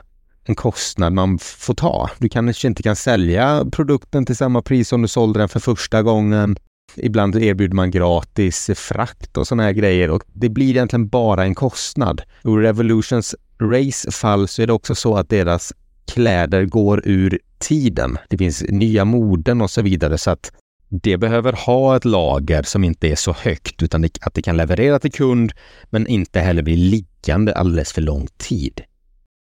en 0.44 0.54
kostnad 0.54 1.12
man 1.12 1.38
får 1.38 1.74
ta. 1.74 2.10
Du 2.18 2.28
kanske 2.28 2.68
inte 2.68 2.82
kan 2.82 2.96
sälja 2.96 3.66
produkten 3.72 4.26
till 4.26 4.36
samma 4.36 4.62
pris 4.62 4.88
som 4.88 5.02
du 5.02 5.08
sålde 5.08 5.38
den 5.38 5.48
för 5.48 5.60
första 5.60 6.02
gången. 6.02 6.56
Ibland 6.96 7.36
erbjuder 7.36 7.74
man 7.74 7.90
gratis 7.90 8.70
frakt 8.74 9.36
och 9.36 9.46
sådana 9.46 9.62
här 9.62 9.72
grejer 9.72 10.10
och 10.10 10.22
det 10.32 10.48
blir 10.48 10.70
egentligen 10.70 11.08
bara 11.08 11.44
en 11.44 11.54
kostnad. 11.54 12.22
Och 12.42 12.58
Revolutions 12.58 13.34
Rays 13.60 14.06
fall 14.10 14.48
så 14.48 14.62
är 14.62 14.66
det 14.66 14.72
också 14.72 14.94
så 14.94 15.16
att 15.16 15.28
deras 15.28 15.72
kläder 16.06 16.64
går 16.64 17.02
ur 17.04 17.38
tiden. 17.58 18.18
Det 18.28 18.38
finns 18.38 18.64
nya 18.68 19.04
moden 19.04 19.60
och 19.60 19.70
så 19.70 19.82
vidare 19.82 20.18
så 20.18 20.30
att 20.30 20.52
det 20.88 21.16
behöver 21.16 21.52
ha 21.52 21.96
ett 21.96 22.04
lager 22.04 22.62
som 22.62 22.84
inte 22.84 23.08
är 23.08 23.16
så 23.16 23.32
högt 23.32 23.82
utan 23.82 24.04
att 24.04 24.34
det 24.34 24.42
kan 24.42 24.56
leverera 24.56 24.98
till 24.98 25.12
kund 25.12 25.52
men 25.90 26.06
inte 26.06 26.40
heller 26.40 26.62
bli 26.62 26.76
liggande 26.76 27.54
alldeles 27.54 27.92
för 27.92 28.02
lång 28.02 28.26
tid. 28.36 28.80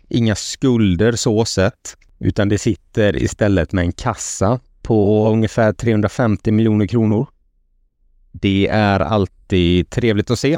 Inga 0.09 0.35
skulder 0.35 1.11
så 1.11 1.45
sett, 1.45 1.97
utan 2.19 2.49
det 2.49 2.57
sitter 2.57 3.23
istället 3.23 3.71
med 3.71 3.85
en 3.85 3.91
kassa 3.91 4.59
på 4.81 5.27
ungefär 5.29 5.73
350 5.73 6.51
miljoner 6.51 6.87
kronor. 6.87 7.27
Det 8.31 8.67
är 8.67 8.99
alltid 8.99 9.89
trevligt 9.89 10.31
att 10.31 10.39
se. 10.39 10.57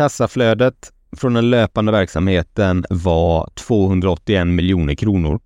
Kassaflödet 0.00 0.92
från 1.16 1.34
den 1.34 1.50
löpande 1.50 1.92
verksamheten 1.92 2.84
var 2.90 3.50
281 3.54 4.46
miljoner 4.46 4.94
kronor. 4.94 5.40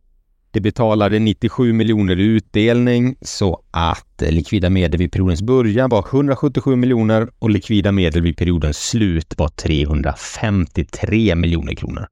Det 0.51 0.61
betalade 0.61 1.19
97 1.19 1.73
miljoner 1.73 2.21
i 2.21 2.23
utdelning 2.23 3.17
så 3.21 3.63
att 3.71 4.23
likvida 4.29 4.71
medel 4.71 4.99
vid 4.99 5.13
periodens 5.13 5.43
början 5.43 5.91
var 5.91 6.07
177 6.13 6.77
miljoner 6.77 7.29
och 7.39 7.51
likvida 7.51 7.93
medel 7.93 8.23
vid 8.23 8.37
periodens 8.37 8.89
slut 8.89 9.35
var 9.39 9.49
353 9.49 11.35
miljoner 11.35 11.75
kronor. 11.75 12.07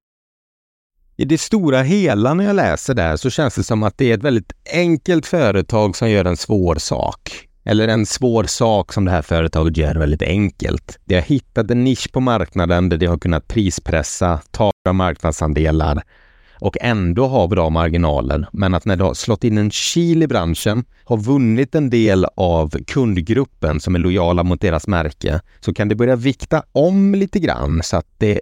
I 1.16 1.24
det 1.24 1.38
stora 1.38 1.82
hela 1.82 2.34
när 2.34 2.44
jag 2.44 2.56
läser 2.56 2.94
det 2.94 3.02
här 3.02 3.16
så 3.16 3.30
känns 3.30 3.54
det 3.54 3.64
som 3.64 3.82
att 3.82 3.98
det 3.98 4.10
är 4.10 4.14
ett 4.14 4.24
väldigt 4.24 4.52
enkelt 4.72 5.26
företag 5.26 5.96
som 5.96 6.10
gör 6.10 6.24
en 6.24 6.36
svår 6.36 6.74
sak. 6.74 7.48
Eller 7.64 7.88
en 7.88 8.06
svår 8.06 8.44
sak 8.44 8.92
som 8.92 9.04
det 9.04 9.10
här 9.10 9.22
företaget 9.22 9.76
gör 9.76 9.94
väldigt 9.94 10.22
enkelt. 10.22 10.98
De 11.04 11.14
har 11.14 11.22
hittat 11.22 11.70
en 11.70 11.84
nisch 11.84 12.12
på 12.12 12.20
marknaden 12.20 12.88
där 12.88 12.96
de 12.96 13.06
har 13.06 13.18
kunnat 13.18 13.48
prispressa, 13.48 14.40
ta 14.50 14.72
marknadsandelar 14.92 16.02
och 16.62 16.76
ändå 16.80 17.26
ha 17.26 17.46
bra 17.46 17.70
marginaler. 17.70 18.48
Men 18.52 18.74
att 18.74 18.84
när 18.84 18.96
de 18.96 19.04
har 19.04 19.14
slått 19.14 19.44
in 19.44 19.58
en 19.58 19.70
kil 19.70 20.22
i 20.22 20.26
branschen, 20.26 20.84
har 21.04 21.16
vunnit 21.16 21.74
en 21.74 21.90
del 21.90 22.26
av 22.34 22.70
kundgruppen 22.86 23.80
som 23.80 23.94
är 23.94 23.98
lojala 23.98 24.42
mot 24.42 24.60
deras 24.60 24.86
märke, 24.86 25.40
så 25.60 25.74
kan 25.74 25.88
det 25.88 25.94
börja 25.94 26.16
vikta 26.16 26.62
om 26.72 27.14
lite 27.14 27.38
grann 27.38 27.80
så 27.84 27.96
att 27.96 28.06
det 28.18 28.40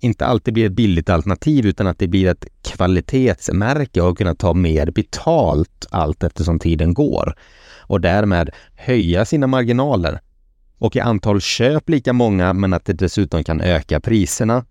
inte 0.00 0.26
alltid 0.26 0.54
blir 0.54 0.66
ett 0.66 0.72
billigt 0.72 1.10
alternativ 1.10 1.66
utan 1.66 1.86
att 1.86 1.98
det 1.98 2.08
blir 2.08 2.28
ett 2.28 2.46
kvalitetsmärke 2.62 4.00
och 4.00 4.18
kunna 4.18 4.34
ta 4.34 4.54
mer 4.54 4.90
betalt 4.90 5.86
allt 5.90 6.22
eftersom 6.22 6.58
tiden 6.58 6.94
går 6.94 7.34
och 7.92 8.00
därmed 8.00 8.50
höja 8.74 9.24
sina 9.24 9.46
marginaler 9.46 10.20
och 10.78 10.96
i 10.96 11.00
antal 11.00 11.40
köp 11.40 11.88
lika 11.88 12.12
många 12.12 12.52
men 12.52 12.72
att 12.72 12.84
det 12.84 12.92
dessutom 12.92 13.44
kan 13.44 13.60
öka 13.60 14.00
priserna 14.00 14.64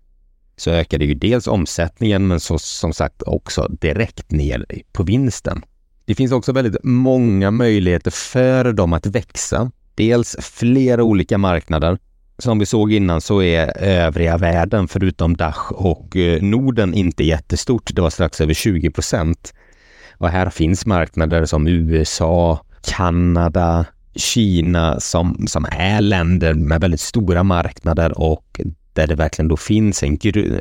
så 0.56 0.70
ökar 0.70 0.98
det 0.98 1.04
ju 1.04 1.14
dels 1.14 1.46
omsättningen 1.46 2.26
men 2.26 2.40
så, 2.40 2.58
som 2.58 2.92
sagt 2.92 3.22
också 3.22 3.68
direkt 3.80 4.30
ner 4.30 4.66
på 4.92 5.02
vinsten. 5.02 5.62
Det 6.04 6.14
finns 6.14 6.32
också 6.32 6.52
väldigt 6.52 6.84
många 6.84 7.50
möjligheter 7.50 8.10
för 8.10 8.72
dem 8.72 8.92
att 8.92 9.06
växa. 9.06 9.70
Dels 9.94 10.36
flera 10.40 11.02
olika 11.02 11.38
marknader. 11.38 11.98
Som 12.38 12.58
vi 12.58 12.66
såg 12.66 12.92
innan 12.92 13.20
så 13.20 13.42
är 13.42 13.82
övriga 13.82 14.36
världen 14.36 14.88
förutom 14.88 15.36
Dach 15.36 15.72
och 15.72 16.16
eh, 16.16 16.42
Norden 16.42 16.94
inte 16.94 17.24
jättestort. 17.24 17.90
Det 17.94 18.02
var 18.02 18.10
strax 18.10 18.40
över 18.40 18.54
20 18.54 18.90
procent. 18.90 19.54
Och 20.12 20.28
här 20.28 20.50
finns 20.50 20.86
marknader 20.86 21.44
som 21.44 21.66
USA, 21.66 22.64
Kanada, 22.82 23.86
Kina 24.14 25.00
som, 25.00 25.46
som 25.46 25.66
är 25.70 26.00
länder 26.00 26.54
med 26.54 26.80
väldigt 26.80 27.00
stora 27.00 27.42
marknader 27.42 28.18
och 28.18 28.60
där 28.92 29.06
det 29.06 29.14
verkligen 29.14 29.48
då 29.48 29.56
finns 29.56 30.02
en, 30.02 30.18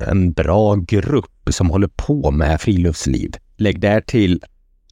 en 0.07 0.31
bra 0.31 0.75
grupp 0.75 1.49
som 1.49 1.69
håller 1.69 1.87
på 1.87 2.31
med 2.31 2.61
friluftsliv. 2.61 3.31
Lägg 3.57 3.79
där 3.79 4.01
till 4.01 4.43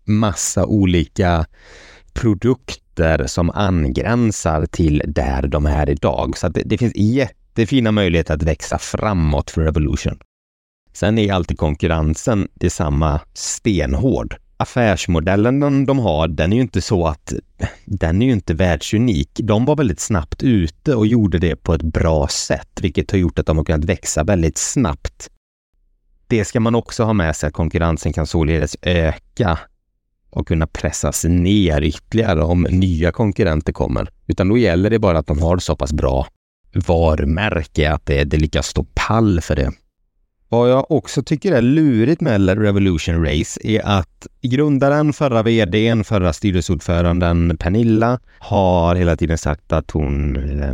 massa 0.06 0.66
olika 0.66 1.46
produkter 2.14 3.28
som 3.28 3.50
angränsar 3.50 4.66
till 4.66 5.04
där 5.08 5.48
de 5.48 5.66
är 5.66 5.90
idag. 5.90 6.38
Så 6.38 6.48
det, 6.50 6.62
det 6.66 6.78
finns 6.78 6.96
jättefina 6.96 7.92
möjligheter 7.92 8.34
att 8.34 8.44
växa 8.44 8.78
framåt 8.78 9.52
för 9.52 9.62
Revolution. 9.62 10.20
Sen 10.94 11.18
är 11.18 11.34
alltid 11.34 11.58
konkurrensen 11.58 12.48
detsamma 12.54 13.20
stenhård 13.34 14.36
affärsmodellen 14.60 15.86
de 15.86 16.00
har, 16.00 16.28
den 16.28 16.52
är 16.54 16.56
ju 16.56 16.62
inte 16.62 16.82
så 16.82 17.08
att 17.08 17.34
den 17.86 18.22
är 18.22 18.26
ju 18.26 18.32
inte 18.32 18.54
världsunik. 18.54 19.30
De 19.44 19.66
var 19.66 19.76
väldigt 19.76 20.00
snabbt 20.00 20.44
ute 20.44 20.96
och 20.96 21.08
gjorde 21.08 21.40
det 21.40 21.56
på 21.56 21.74
ett 21.74 21.82
bra 21.82 22.28
sätt, 22.28 22.80
vilket 22.82 23.12
har 23.12 23.18
gjort 23.18 23.40
att 23.40 23.46
de 23.46 23.58
har 23.58 23.66
kunnat 23.66 23.86
växa 23.86 24.24
väldigt 24.24 24.58
snabbt. 24.58 25.30
Det 26.28 26.46
ska 26.46 26.60
man 26.60 26.76
också 26.76 27.04
ha 27.04 27.14
med 27.14 27.36
sig 27.36 27.48
att 27.48 27.54
konkurrensen 27.54 28.14
kan 28.14 28.28
således 28.28 28.78
öka 28.82 29.60
och 30.30 30.48
kunna 30.48 30.68
pressas 30.68 31.26
ner 31.26 31.82
ytterligare 31.82 32.44
om 32.44 32.62
nya 32.70 33.12
konkurrenter 33.12 33.74
kommer. 33.74 34.10
Utan 34.28 34.50
då 34.50 34.58
gäller 34.58 34.90
det 34.90 35.00
bara 35.00 35.20
att 35.20 35.28
de 35.28 35.42
har 35.42 35.58
så 35.58 35.76
pass 35.76 35.94
bra 35.94 36.28
varumärke 36.88 37.92
att 37.92 38.06
det, 38.06 38.24
det 38.24 38.38
lyckas 38.38 38.68
stå 38.68 38.86
pall 38.94 39.42
för 39.42 39.56
det. 39.56 39.72
Vad 40.52 40.70
jag 40.70 40.92
också 40.92 41.24
tycker 41.24 41.52
är 41.52 41.62
lurigt 41.62 42.22
med 42.22 42.60
Revolution 42.60 43.26
Race 43.26 43.60
är 43.64 43.86
att 43.86 44.28
grundaren, 44.42 45.14
förra 45.14 45.44
vdn, 45.44 46.04
förra 46.04 46.34
styrelseordföranden 46.34 47.58
Pernilla 47.58 48.20
har 48.40 48.96
hela 48.96 49.16
tiden 49.16 49.38
sagt 49.38 49.72
att 49.72 49.92
hon 49.92 50.36
eh, 50.36 50.74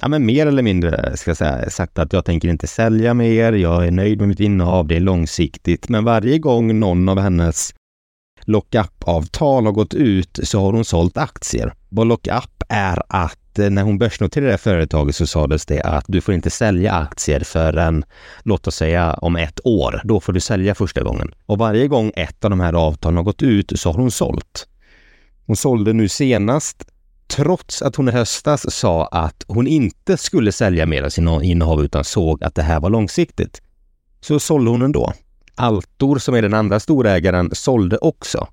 ja, 0.00 0.08
men 0.08 0.26
mer 0.26 0.46
eller 0.46 0.62
mindre 0.62 1.16
ska 1.16 1.30
jag 1.30 1.38
säga, 1.38 1.70
sagt 1.70 1.98
att 1.98 2.12
jag 2.12 2.24
tänker 2.24 2.48
inte 2.48 2.66
sälja 2.66 3.14
mer, 3.14 3.52
jag 3.52 3.86
är 3.86 3.90
nöjd 3.90 4.18
med 4.18 4.28
mitt 4.28 4.40
innehav, 4.40 4.86
det 4.86 4.96
är 4.96 5.00
långsiktigt. 5.00 5.88
Men 5.88 6.04
varje 6.04 6.38
gång 6.38 6.78
någon 6.78 7.08
av 7.08 7.18
hennes 7.18 7.74
lockup-avtal 8.44 9.64
har 9.64 9.72
gått 9.72 9.94
ut 9.94 10.40
så 10.42 10.60
har 10.60 10.72
hon 10.72 10.84
sålt 10.84 11.16
aktier. 11.16 11.74
Vad 11.88 12.06
lockup 12.06 12.62
är 12.68 13.02
att 13.08 13.49
Eh, 13.58 13.70
när 13.70 13.82
hon 13.82 13.98
börsnoterade 13.98 14.50
det 14.50 14.58
företaget 14.58 15.16
så 15.16 15.26
sades 15.26 15.66
det 15.66 15.82
att 15.82 16.04
du 16.08 16.20
får 16.20 16.34
inte 16.34 16.50
sälja 16.50 16.92
aktier 16.92 17.40
förrän, 17.40 18.04
låt 18.42 18.66
oss 18.66 18.74
säga 18.74 19.14
om 19.14 19.36
ett 19.36 19.60
år. 19.64 20.00
Då 20.04 20.20
får 20.20 20.32
du 20.32 20.40
sälja 20.40 20.74
första 20.74 21.02
gången. 21.02 21.34
Och 21.46 21.58
varje 21.58 21.88
gång 21.88 22.12
ett 22.16 22.44
av 22.44 22.50
de 22.50 22.60
här 22.60 22.72
avtalen 22.72 23.16
har 23.16 23.24
gått 23.24 23.42
ut 23.42 23.72
så 23.74 23.92
har 23.92 23.98
hon 23.98 24.10
sålt. 24.10 24.66
Hon 25.46 25.56
sålde 25.56 25.92
nu 25.92 26.08
senast 26.08 26.84
trots 27.28 27.82
att 27.82 27.96
hon 27.96 28.08
i 28.08 28.12
höstas 28.12 28.74
sa 28.74 29.06
att 29.06 29.44
hon 29.48 29.66
inte 29.66 30.16
skulle 30.16 30.52
sälja 30.52 30.86
mer 30.86 31.02
av 31.02 31.08
sina 31.08 31.44
innehav 31.44 31.84
utan 31.84 32.04
såg 32.04 32.44
att 32.44 32.54
det 32.54 32.62
här 32.62 32.80
var 32.80 32.90
långsiktigt. 32.90 33.62
Så 34.20 34.40
sålde 34.40 34.70
hon 34.70 34.82
ändå. 34.82 35.12
Altor, 35.54 36.18
som 36.18 36.34
är 36.34 36.42
den 36.42 36.54
andra 36.54 36.80
storägaren, 36.80 37.50
sålde 37.52 37.98
också. 37.98 38.48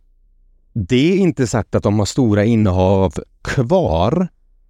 Det 0.73 1.13
är 1.13 1.17
inte 1.17 1.47
sagt 1.47 1.75
att 1.75 1.83
de 1.83 1.99
har 1.99 2.05
stora 2.05 2.45
innehav 2.45 3.13
kvar, 3.41 4.27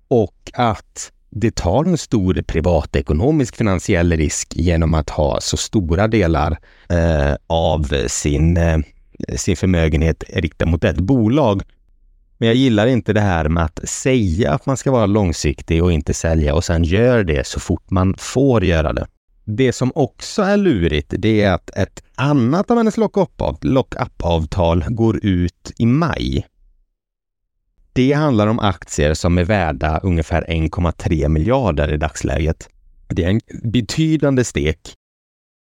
och 0.07 0.51
att 0.53 1.11
det 1.29 1.55
tar 1.55 1.85
en 1.85 1.97
stor 1.97 2.41
privatekonomisk 2.47 3.55
finansiell 3.55 4.11
risk 4.11 4.55
genom 4.55 4.93
att 4.93 5.09
ha 5.09 5.41
så 5.41 5.57
stora 5.57 6.07
delar 6.07 6.57
eh, 6.89 7.35
av 7.47 8.07
sin, 8.07 8.57
eh, 8.57 8.77
sin 9.35 9.55
förmögenhet 9.55 10.23
riktad 10.29 10.65
mot 10.65 10.83
ett 10.83 10.99
bolag. 10.99 11.61
Men 12.37 12.47
jag 12.47 12.55
gillar 12.55 12.87
inte 12.87 13.13
det 13.13 13.21
här 13.21 13.49
med 13.49 13.63
att 13.63 13.89
säga 13.89 14.53
att 14.53 14.65
man 14.65 14.77
ska 14.77 14.91
vara 14.91 15.05
långsiktig 15.05 15.83
och 15.83 15.91
inte 15.91 16.13
sälja 16.13 16.55
och 16.55 16.63
sen 16.63 16.83
gör 16.83 17.23
det 17.23 17.47
så 17.47 17.59
fort 17.59 17.89
man 17.91 18.15
får 18.17 18.63
göra 18.65 18.93
det. 18.93 19.07
Det 19.45 19.73
som 19.73 19.91
också 19.95 20.41
är 20.41 20.57
lurigt, 20.57 21.13
det 21.17 21.41
är 21.41 21.51
att 21.51 21.69
ett 21.69 22.03
annat 22.15 22.71
av 22.71 22.77
hennes 22.77 22.97
lock-up-avtal 23.61 24.85
går 24.89 25.25
ut 25.25 25.71
i 25.77 25.85
maj 25.85 26.45
det 27.97 28.13
handlar 28.13 28.47
om 28.47 28.59
aktier 28.59 29.13
som 29.13 29.37
är 29.37 29.43
värda 29.43 29.99
ungefär 30.03 30.41
1,3 30.41 31.27
miljarder 31.29 31.93
i 31.93 31.97
dagsläget. 31.97 32.69
Det 33.07 33.23
är 33.23 33.29
en 33.29 33.41
betydande 33.71 34.43
stek. 34.43 34.93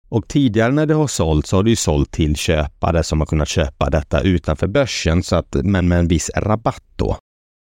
Och 0.09 0.29
tidigare 0.29 0.73
när 0.73 0.87
det 0.87 0.95
har 0.95 1.07
sålt 1.07 1.47
så 1.47 1.57
har 1.57 1.63
det 1.63 1.71
ju 1.71 1.77
sålt 1.77 2.13
till 2.13 2.37
köpare 2.37 3.03
som 3.03 3.21
har 3.21 3.27
kunnat 3.27 3.49
köpa 3.49 3.91
detta 3.91 4.21
utanför 4.21 4.67
börsen, 4.67 5.23
så 5.23 5.37
att, 5.37 5.55
men 5.55 5.89
med 5.89 5.99
en 5.99 6.09
viss 6.09 6.31
rabatt 6.37 6.85
då. 6.97 7.17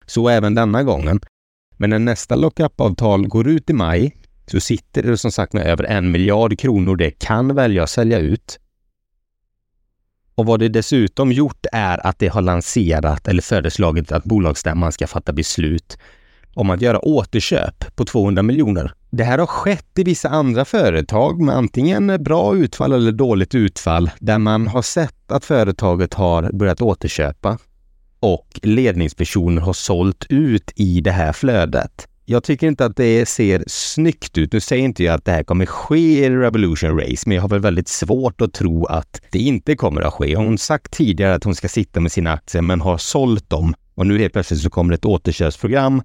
Så 0.06 0.30
även 0.30 0.56
denna 0.56 0.84
gången. 0.84 1.20
Men 1.78 1.90
när 1.90 2.00
nästa 2.00 2.36
lockup-avtal 2.36 3.28
går 3.28 3.48
ut 3.48 3.70
i 3.70 3.74
maj 3.74 4.16
så 4.48 4.60
sitter 4.60 5.04
det 5.04 5.18
som 5.18 5.32
sagt 5.32 5.54
med 5.54 5.68
över 5.68 5.84
en 5.84 6.12
miljard 6.12 6.60
kronor 6.60 6.96
det 6.96 7.12
kan 7.12 7.56
välja 7.56 7.84
att 7.84 7.90
sälja 7.90 8.20
ut. 8.20 8.60
Och 10.40 10.46
vad 10.46 10.60
det 10.60 10.70
dessutom 10.70 11.32
gjort 11.32 11.66
är 11.72 12.08
att 12.08 12.20
det 12.20 12.28
har 12.28 12.42
lanserat 12.42 13.28
eller 13.28 13.42
föreslagit 13.42 14.12
att 14.12 14.24
bolagsstämman 14.24 14.92
ska 14.92 15.08
fatta 15.08 15.34
beslut 15.34 15.98
om 16.54 16.70
att 16.70 16.82
göra 16.82 17.06
återköp 17.06 17.96
på 17.96 18.06
200 18.06 18.44
miljoner. 18.44 18.94
Det 19.10 19.24
här 19.24 19.38
har 19.38 19.46
skett 19.46 20.00
i 20.00 20.04
vissa 20.04 20.30
andra 20.30 20.66
företag 20.66 21.42
med 21.42 21.56
antingen 21.56 22.24
bra 22.24 22.56
utfall 22.56 22.94
eller 22.94 23.12
dåligt 23.12 23.56
utfall 23.56 24.12
där 24.20 24.38
man 24.38 24.68
har 24.68 24.82
sett 24.82 25.32
att 25.32 25.46
företaget 25.46 26.14
har 26.14 26.52
börjat 26.52 26.82
återköpa 26.82 27.58
och 28.20 28.60
ledningspersoner 28.64 29.62
har 29.62 29.74
sålt 29.74 30.26
ut 30.30 30.72
i 30.76 31.02
det 31.02 31.12
här 31.12 31.34
flödet 31.34 32.08
jag 32.32 32.44
tycker 32.44 32.68
inte 32.68 32.86
att 32.86 32.96
det 32.96 33.26
ser 33.26 33.64
snyggt 33.68 34.38
ut. 34.38 34.54
Nu 34.54 34.60
säger 34.60 34.84
inte 34.84 35.04
jag 35.04 35.16
att 35.16 35.26
det 35.26 35.32
här 35.32 35.44
kommer 35.44 35.66
ske 35.66 36.26
i 36.26 36.30
Revolution 36.30 37.00
Race, 37.00 37.24
men 37.26 37.36
jag 37.36 37.42
har 37.42 37.50
väl 37.50 37.60
väldigt 37.60 37.88
svårt 37.88 38.42
att 38.42 38.54
tro 38.54 38.86
att 38.86 39.22
det 39.32 39.40
inte 39.40 39.76
kommer 39.76 40.02
att 40.02 40.14
ske. 40.14 40.36
Hon 40.36 40.48
har 40.48 40.58
sagt 40.58 40.92
tidigare 40.92 41.36
att 41.36 41.44
hon 41.44 41.56
ska 41.56 41.68
sitta 41.68 42.00
med 42.00 42.12
sina 42.12 42.34
aktier, 42.34 42.62
men 42.62 42.82
har 42.82 42.98
sålt 42.98 43.50
dem. 43.50 43.74
Och 43.96 44.08
nu 44.08 44.20
helt 44.20 44.34
plötsligt 44.34 44.62
så 44.62 44.70
kommer 44.70 44.90
det 44.90 44.96
ett 44.96 45.06
återköpsprogram. 45.06 46.02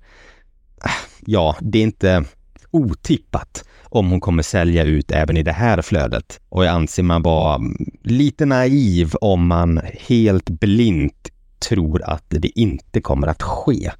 Ah, 0.80 0.90
ja, 1.26 1.56
det 1.60 1.78
är 1.78 1.82
inte 1.82 2.24
otippat 2.70 3.64
om 3.82 4.10
hon 4.10 4.20
kommer 4.20 4.42
sälja 4.42 4.84
ut 4.84 5.10
även 5.10 5.36
i 5.36 5.42
det 5.42 5.52
här 5.52 5.82
flödet. 5.82 6.40
Och 6.48 6.64
jag 6.64 6.74
anser 6.74 7.02
man 7.02 7.22
vara 7.22 7.60
lite 8.02 8.46
naiv 8.46 9.14
om 9.20 9.46
man 9.46 9.80
helt 10.08 10.50
blint 10.50 11.30
tror 11.68 12.02
att 12.02 12.24
det 12.28 12.60
inte 12.60 13.00
kommer 13.00 13.26
att 13.26 13.42
ske. 13.42 13.90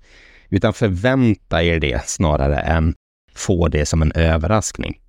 Utan 0.55 0.73
förvänta 0.73 1.63
er 1.63 1.81
det 1.81 2.09
snarare 2.09 2.59
än 2.59 2.95
få 3.35 3.69
det 3.69 3.87
som 3.87 4.03
en 4.03 4.13
överraskning. 4.13 5.01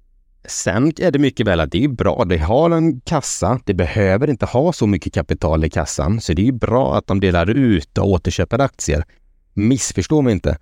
Sen 0.46 0.94
är 0.98 1.12
det 1.12 1.20
mycket 1.20 1.48
väl 1.48 1.60
att 1.60 1.72
det 1.72 1.84
är 1.84 1.88
bra. 1.88 2.26
Det 2.26 2.38
har 2.38 2.72
en 2.72 3.02
kassa. 3.02 3.60
Det 3.66 3.74
behöver 3.74 4.30
inte 4.30 4.46
ha 4.46 4.74
så 4.74 4.88
mycket 4.88 5.14
kapital 5.14 5.66
i 5.66 5.70
kassan, 5.70 6.22
så 6.22 6.34
det 6.34 6.48
är 6.48 6.52
bra 6.52 6.98
att 6.98 7.08
de 7.08 7.20
delar 7.20 7.50
ut 7.50 7.98
och 7.98 8.10
återköper 8.10 8.60
aktier. 8.60 9.04
Missförstå 9.54 10.22
mig 10.22 10.34
inte. 10.34 10.58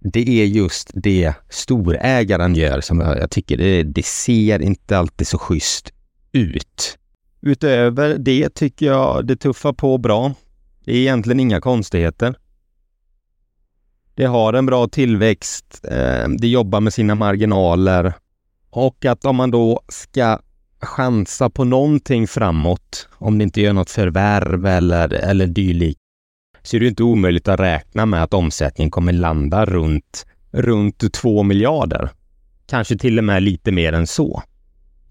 Det 0.00 0.42
är 0.42 0.46
just 0.46 0.90
det 0.94 1.32
storägaren 1.48 2.54
gör 2.54 2.80
som 2.80 3.00
jag, 3.00 3.30
tycker 3.30 3.56
det, 3.56 3.82
det 3.82 4.06
ser 4.06 4.62
inte 4.62 4.98
alltid 4.98 5.26
så 5.26 5.38
schysst 5.38 5.92
ut. 6.32 6.98
Utöver 7.40 8.18
det 8.18 8.54
tycker 8.54 8.86
jag 8.86 9.26
det 9.26 9.36
tuffar 9.36 9.72
på 9.72 9.98
bra. 9.98 10.34
Det 10.84 10.92
är 10.92 10.96
egentligen 10.96 11.40
inga 11.40 11.60
konstigheter. 11.60 12.34
Det 14.14 14.24
har 14.24 14.52
en 14.52 14.66
bra 14.66 14.88
tillväxt, 14.88 15.80
eh, 15.84 16.28
det 16.38 16.48
jobbar 16.48 16.80
med 16.80 16.92
sina 16.92 17.14
marginaler 17.14 18.12
och 18.70 19.04
att 19.04 19.24
om 19.24 19.36
man 19.36 19.50
då 19.50 19.80
ska 19.88 20.38
chansa 20.80 21.50
på 21.50 21.64
någonting 21.64 22.26
framåt, 22.26 23.08
om 23.12 23.38
det 23.38 23.44
inte 23.44 23.60
gör 23.60 23.72
något 23.72 23.90
förvärv 23.90 24.66
eller, 24.66 25.12
eller 25.12 25.46
dylikt, 25.46 26.00
så 26.62 26.76
är 26.76 26.80
det 26.80 26.86
inte 26.88 27.02
omöjligt 27.02 27.48
att 27.48 27.60
räkna 27.60 28.06
med 28.06 28.22
att 28.22 28.34
omsättningen 28.34 28.90
kommer 28.90 29.12
landa 29.12 29.64
runt, 29.64 30.26
runt 30.50 31.12
2 31.12 31.42
miljarder. 31.42 32.10
Kanske 32.66 32.98
till 32.98 33.18
och 33.18 33.24
med 33.24 33.42
lite 33.42 33.72
mer 33.72 33.92
än 33.92 34.06
så. 34.06 34.42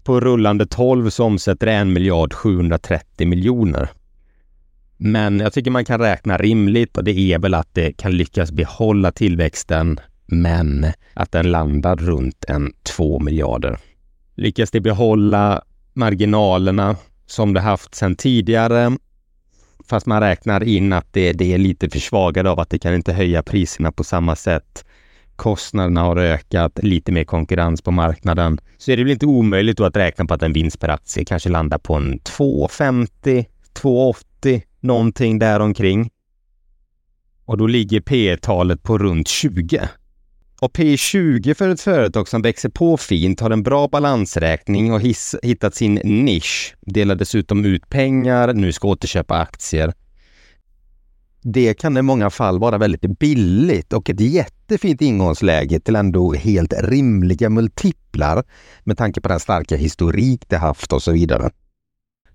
På 0.04 0.20
rullande 0.20 0.66
12 0.66 1.10
så 1.10 1.24
omsätter 1.24 1.66
det 1.66 1.72
1 1.72 1.86
miljard 1.86 2.34
730 2.34 3.26
miljoner. 3.26 3.88
Men 4.96 5.40
jag 5.40 5.52
tycker 5.52 5.70
man 5.70 5.84
kan 5.84 6.00
räkna 6.00 6.36
rimligt 6.36 6.96
och 6.96 7.04
det 7.04 7.18
är 7.18 7.38
väl 7.38 7.54
att 7.54 7.68
det 7.74 7.92
kan 7.92 8.12
lyckas 8.12 8.52
behålla 8.52 9.12
tillväxten 9.12 10.00
men 10.26 10.86
att 11.14 11.32
den 11.32 11.50
landar 11.50 11.96
runt 11.96 12.44
en 12.48 12.72
2 12.82 13.18
miljarder. 13.18 13.78
Lyckas 14.34 14.70
det 14.70 14.80
behålla 14.80 15.62
marginalerna 15.92 16.96
som 17.26 17.54
det 17.54 17.60
haft 17.60 17.94
sedan 17.94 18.16
tidigare 18.16 18.96
fast 19.88 20.06
man 20.06 20.20
räknar 20.20 20.64
in 20.64 20.92
att 20.92 21.12
det, 21.12 21.32
det 21.32 21.54
är 21.54 21.58
lite 21.58 21.90
försvagade 21.90 22.50
av 22.50 22.60
att 22.60 22.70
det 22.70 22.78
kan 22.78 22.94
inte 22.94 23.12
höja 23.12 23.42
priserna 23.42 23.92
på 23.92 24.04
samma 24.04 24.36
sätt. 24.36 24.84
Kostnaderna 25.36 26.00
har 26.00 26.16
ökat, 26.16 26.78
lite 26.82 27.12
mer 27.12 27.24
konkurrens 27.24 27.82
på 27.82 27.90
marknaden. 27.90 28.60
Så 28.78 28.90
är 28.90 28.96
det 28.96 29.02
väl 29.04 29.12
inte 29.12 29.26
omöjligt 29.26 29.78
då 29.78 29.84
att 29.84 29.96
räkna 29.96 30.24
på 30.24 30.34
att 30.34 30.42
en 30.42 30.52
vinst 30.52 30.80
per 30.80 30.88
aktie 30.88 31.24
kanske 31.24 31.48
landar 31.48 31.78
på 31.78 31.94
en 31.94 32.20
2,50, 32.20 33.44
2,80, 33.74 34.62
någonting 34.84 35.38
däromkring. 35.38 36.10
Och 37.44 37.58
då 37.58 37.66
ligger 37.66 38.00
P 38.00 38.36
talet 38.42 38.82
på 38.82 38.98
runt 38.98 39.28
20. 39.28 39.88
Och 40.60 40.72
P20 40.72 41.54
för 41.54 41.68
ett 41.68 41.80
företag 41.80 42.28
som 42.28 42.42
växer 42.42 42.68
på 42.68 42.96
fint, 42.96 43.40
har 43.40 43.50
en 43.50 43.62
bra 43.62 43.88
balansräkning 43.88 44.92
och 44.92 45.00
hiss, 45.00 45.34
hittat 45.42 45.74
sin 45.74 45.94
nisch, 45.94 46.74
delar 46.80 47.14
dessutom 47.14 47.64
ut 47.64 47.88
pengar, 47.88 48.52
nu 48.52 48.72
ska 48.72 48.88
återköpa 48.88 49.38
aktier. 49.38 49.92
Det 51.42 51.74
kan 51.74 51.96
i 51.96 52.02
många 52.02 52.30
fall 52.30 52.58
vara 52.58 52.78
väldigt 52.78 53.18
billigt 53.18 53.92
och 53.92 54.10
ett 54.10 54.20
jättefint 54.20 55.02
ingångsläge 55.02 55.80
till 55.80 55.96
ändå 55.96 56.32
helt 56.32 56.72
rimliga 56.78 57.50
multiplar 57.50 58.44
med 58.84 58.98
tanke 58.98 59.20
på 59.20 59.28
den 59.28 59.40
starka 59.40 59.76
historik 59.76 60.44
det 60.48 60.56
haft 60.56 60.92
och 60.92 61.02
så 61.02 61.12
vidare. 61.12 61.50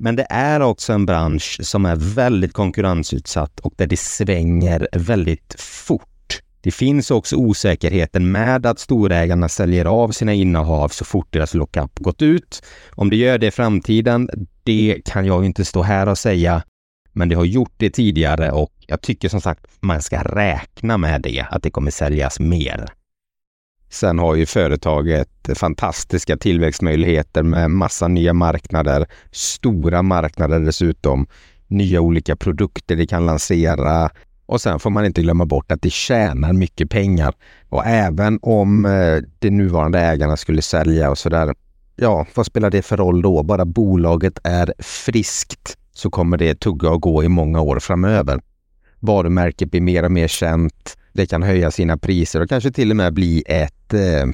Men 0.02 0.16
det 0.16 0.28
är 0.30 0.60
också 0.60 0.94
en 0.94 1.06
bransch 1.06 1.60
som 1.64 1.86
är 1.86 1.96
väldigt 1.96 2.54
konkurrensutsatt 2.54 3.60
och 3.60 3.74
där 3.78 3.88
det 3.88 4.00
svänger 4.00 4.88
väldigt 4.92 5.56
fort. 5.60 6.42
Det 6.62 6.72
finns 6.72 7.12
också 7.12 7.36
osäkerheten 7.36 8.32
med 8.32 8.66
att 8.66 8.80
storägarna 8.80 9.50
säljer 9.50 9.86
av 9.86 10.12
sina 10.12 10.34
innehav 10.34 10.90
så 10.90 11.06
fort 11.06 11.28
deras 11.34 11.54
lockup 11.54 12.00
gått 12.00 12.22
ut. 12.22 12.64
Om 12.92 13.10
det 13.10 13.16
gör 13.16 13.38
det 13.38 13.48
i 13.48 13.52
framtiden, 13.52 14.30
det 14.64 15.02
kan 15.06 15.26
jag 15.26 15.46
inte 15.46 15.66
stå 15.66 15.82
här 15.82 16.10
och 16.10 16.18
säga. 16.18 16.64
Men 17.14 17.30
det 17.30 17.36
har 17.36 17.46
gjort 17.46 17.74
det 17.78 17.90
tidigare 17.90 18.52
och 18.52 18.74
jag 18.88 19.02
tycker 19.02 19.30
som 19.30 19.42
sagt 19.42 19.66
man 19.80 20.02
ska 20.02 20.24
räkna 20.24 20.98
med 20.98 21.22
det, 21.22 21.46
att 21.52 21.64
det 21.64 21.72
kommer 21.72 21.92
säljas 21.92 22.40
mer. 22.40 22.99
Sen 23.90 24.20
har 24.20 24.36
ju 24.36 24.46
företaget 24.46 25.30
fantastiska 25.56 26.38
tillväxtmöjligheter 26.38 27.44
med 27.44 27.72
massa 27.72 28.08
nya 28.08 28.34
marknader, 28.34 29.06
stora 29.32 30.02
marknader 30.02 30.60
dessutom, 30.60 31.28
nya 31.68 32.02
olika 32.02 32.36
produkter 32.36 32.96
de 32.96 33.08
kan 33.08 33.26
lansera, 33.26 34.10
och 34.50 34.62
sen 34.62 34.80
får 34.80 34.90
man 34.90 35.06
inte 35.06 35.22
glömma 35.22 35.46
bort 35.46 35.72
att 35.72 35.82
det 35.82 35.92
tjänar 35.92 36.54
mycket 36.54 36.90
pengar. 36.90 37.34
Och 37.70 37.86
även 37.86 38.40
om 38.42 38.86
eh, 38.86 39.18
de 39.40 39.50
nuvarande 39.50 40.00
ägarna 40.00 40.38
skulle 40.38 40.62
sälja 40.62 41.10
och 41.10 41.18
sådär, 41.18 41.56
ja, 41.96 42.26
vad 42.36 42.46
spelar 42.46 42.70
det 42.70 42.82
för 42.82 42.98
roll 42.98 43.22
då? 43.22 43.44
Bara 43.44 43.66
bolaget 43.66 44.40
är 44.44 44.74
friskt 44.80 45.78
så 45.94 46.10
kommer 46.10 46.38
det 46.38 46.60
tugga 46.60 46.90
och 46.90 47.02
gå 47.02 47.24
i 47.24 47.28
många 47.28 47.62
år 47.62 47.80
framöver. 47.80 48.42
Varumärket 49.00 49.72
blir 49.72 49.82
mer 49.82 50.04
och 50.04 50.12
mer 50.12 50.28
känt. 50.28 50.98
Det 51.20 51.26
kan 51.26 51.44
höja 51.44 51.72
sina 51.72 51.98
priser 51.98 52.42
och 52.42 52.50
kanske 52.50 52.72
till 52.72 52.92
och 52.92 52.98
med 52.98 53.14
bli 53.14 53.44
ett 53.48 53.94
eh, 53.94 54.26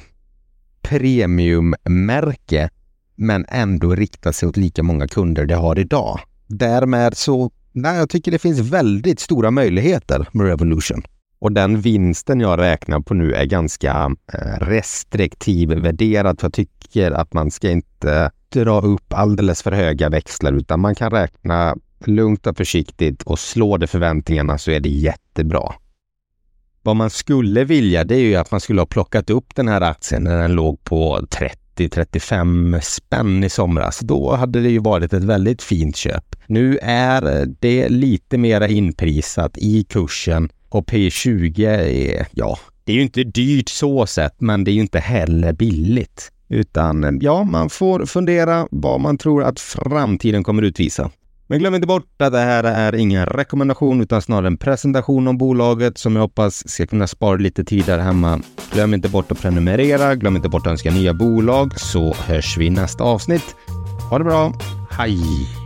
premiummärke 0.82 2.70
men 3.16 3.44
ändå 3.48 3.94
rikta 3.94 4.32
sig 4.32 4.48
åt 4.48 4.56
lika 4.56 4.82
många 4.82 5.08
kunder 5.08 5.46
det 5.46 5.54
har 5.54 5.78
idag. 5.78 6.20
Därmed 6.46 7.16
så 7.16 7.50
Nej, 7.72 7.96
jag 7.96 8.10
tycker 8.10 8.30
det 8.30 8.38
finns 8.38 8.58
väldigt 8.58 9.20
stora 9.20 9.50
möjligheter 9.50 10.28
med 10.32 10.46
Revolution. 10.46 11.02
Och 11.38 11.52
den 11.52 11.80
vinsten 11.80 12.40
jag 12.40 12.58
räknar 12.58 13.00
på 13.00 13.14
nu 13.14 13.34
är 13.34 13.44
ganska 13.44 14.10
eh, 14.32 14.64
restriktiv 14.64 15.68
värderad. 15.68 16.40
För 16.40 16.46
jag 16.46 16.52
tycker 16.52 17.10
att 17.10 17.32
man 17.32 17.50
ska 17.50 17.70
inte 17.70 18.30
dra 18.48 18.80
upp 18.80 19.12
alldeles 19.12 19.62
för 19.62 19.72
höga 19.72 20.08
växlar 20.08 20.52
utan 20.52 20.80
man 20.80 20.94
kan 20.94 21.10
räkna 21.10 21.76
lugnt 22.04 22.46
och 22.46 22.56
försiktigt 22.56 23.22
och 23.22 23.38
slå 23.38 23.76
de 23.76 23.86
förväntningarna 23.86 24.58
så 24.58 24.70
är 24.70 24.80
det 24.80 24.88
jättebra. 24.88 25.72
Vad 26.86 26.96
man 26.96 27.10
skulle 27.10 27.64
vilja 27.64 28.04
det 28.04 28.14
är 28.14 28.20
ju 28.20 28.36
att 28.36 28.50
man 28.50 28.60
skulle 28.60 28.80
ha 28.80 28.86
plockat 28.86 29.30
upp 29.30 29.54
den 29.54 29.68
här 29.68 29.80
aktien 29.80 30.24
när 30.24 30.42
den 30.42 30.52
låg 30.52 30.84
på 30.84 31.18
30-35 31.76 32.80
spänn 32.80 33.44
i 33.44 33.48
somras. 33.48 33.98
Då 33.98 34.34
hade 34.34 34.60
det 34.60 34.70
ju 34.70 34.78
varit 34.78 35.12
ett 35.12 35.24
väldigt 35.24 35.62
fint 35.62 35.96
köp. 35.96 36.36
Nu 36.46 36.78
är 36.82 37.46
det 37.60 37.88
lite 37.88 38.38
mera 38.38 38.68
inprisat 38.68 39.58
i 39.58 39.84
kursen 39.84 40.48
och 40.68 40.88
P20 40.88 41.68
är, 41.68 42.26
ja, 42.32 42.58
det 42.84 42.92
är 42.92 42.96
ju 42.96 43.02
inte 43.02 43.24
dyrt 43.24 43.68
så 43.68 44.06
sett, 44.06 44.40
men 44.40 44.64
det 44.64 44.70
är 44.70 44.74
ju 44.74 44.80
inte 44.80 44.98
heller 44.98 45.52
billigt. 45.52 46.32
Utan 46.48 47.18
ja, 47.22 47.44
man 47.44 47.70
får 47.70 48.06
fundera 48.06 48.68
vad 48.70 49.00
man 49.00 49.18
tror 49.18 49.44
att 49.44 49.60
framtiden 49.60 50.44
kommer 50.44 50.62
utvisa. 50.62 51.10
Men 51.48 51.58
glöm 51.58 51.74
inte 51.74 51.86
bort 51.86 52.22
att 52.22 52.32
det 52.32 52.38
här 52.38 52.64
är 52.64 52.94
ingen 52.94 53.26
rekommendation 53.26 54.00
utan 54.00 54.22
snarare 54.22 54.46
en 54.46 54.56
presentation 54.56 55.28
om 55.28 55.38
bolaget 55.38 55.98
som 55.98 56.16
jag 56.16 56.22
hoppas 56.22 56.68
ska 56.68 56.86
kunna 56.86 57.06
spara 57.06 57.36
lite 57.36 57.64
tid 57.64 57.84
där 57.86 57.98
hemma. 57.98 58.40
Glöm 58.72 58.94
inte 58.94 59.08
bort 59.08 59.32
att 59.32 59.42
prenumerera, 59.42 60.14
glöm 60.14 60.36
inte 60.36 60.48
bort 60.48 60.66
att 60.66 60.70
önska 60.70 60.90
nya 60.90 61.14
bolag 61.14 61.80
så 61.80 62.14
hörs 62.14 62.56
vi 62.58 62.66
i 62.66 62.70
nästa 62.70 63.04
avsnitt. 63.04 63.56
Ha 64.10 64.18
det 64.18 64.24
bra, 64.24 64.52
hej! 64.90 65.65